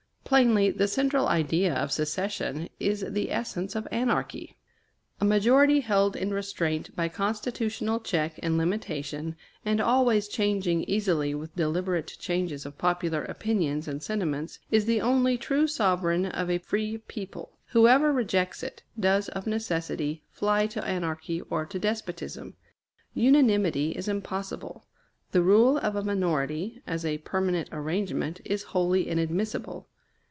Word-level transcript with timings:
Plainly, 0.31 0.71
the 0.71 0.87
central 0.87 1.27
idea 1.27 1.73
of 1.75 1.91
secession 1.91 2.69
is 2.79 3.05
the 3.05 3.31
essence 3.31 3.75
of 3.75 3.85
anarchy. 3.91 4.55
A 5.19 5.25
majority 5.25 5.81
held 5.81 6.15
in 6.15 6.33
restraint 6.33 6.95
by 6.95 7.09
constitutional 7.09 7.99
check 7.99 8.39
and 8.41 8.57
limitation, 8.57 9.35
and 9.65 9.81
always 9.81 10.29
changing 10.29 10.85
easily 10.85 11.35
with 11.35 11.57
deliberate 11.57 12.15
changes 12.17 12.65
of 12.65 12.77
popular 12.77 13.25
opinions 13.25 13.89
and 13.89 14.01
sentiments, 14.01 14.59
is 14.69 14.85
the 14.85 15.01
only 15.01 15.37
true 15.37 15.67
sovereign 15.67 16.25
of 16.27 16.49
a 16.49 16.59
free 16.59 16.99
people. 16.99 17.57
Whoever 17.71 18.13
rejects 18.13 18.63
it, 18.63 18.83
does, 18.97 19.27
of 19.27 19.45
necessity, 19.47 20.23
fly 20.29 20.65
to 20.67 20.85
anarchy 20.87 21.41
or 21.49 21.65
to 21.65 21.77
despotism. 21.77 22.53
Unanimity 23.13 23.91
is 23.91 24.07
impossible; 24.07 24.85
the 25.33 25.41
rule 25.43 25.77
of 25.79 25.97
a 25.97 26.03
minority, 26.05 26.81
as 26.87 27.03
a 27.05 27.17
permanent 27.17 27.67
arrangement, 27.73 28.39
is 28.45 28.63
wholly 28.71 29.09
inadmissible. 29.09 29.87